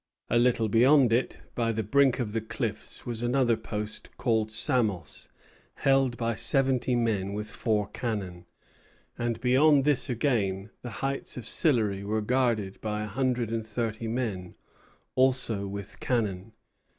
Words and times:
A 0.31 0.39
little 0.39 0.67
beyond 0.67 1.13
it, 1.13 1.37
by 1.53 1.71
the 1.71 1.83
brink 1.83 2.17
of 2.17 2.33
the 2.33 2.41
cliffs, 2.41 3.05
was 3.05 3.21
another 3.21 3.55
post, 3.55 4.09
called 4.17 4.51
Samos, 4.51 5.29
held 5.75 6.17
by 6.17 6.33
seventy 6.33 6.95
men 6.95 7.33
with 7.33 7.51
four 7.51 7.85
cannon; 7.89 8.47
and, 9.15 9.39
beyond 9.41 9.83
this 9.85 10.09
again, 10.09 10.71
the 10.81 10.89
heights 11.05 11.37
of 11.37 11.45
Sillery 11.45 12.03
were 12.03 12.19
guarded 12.21 12.81
by 12.81 13.03
a 13.03 13.07
hundred 13.07 13.51
and 13.51 13.63
thirty 13.63 14.07
men, 14.07 14.55
also 15.13 15.67
with 15.67 15.99
cannon. 15.99 16.53